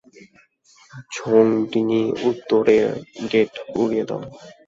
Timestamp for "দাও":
4.09-4.21